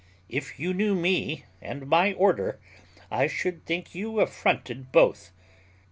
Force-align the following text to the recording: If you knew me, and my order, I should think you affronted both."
If 0.29 0.59
you 0.59 0.73
knew 0.73 0.95
me, 0.95 1.43
and 1.61 1.85
my 1.87 2.13
order, 2.13 2.59
I 3.11 3.27
should 3.27 3.65
think 3.67 3.93
you 3.93 4.19
affronted 4.19 4.91
both." 4.91 5.29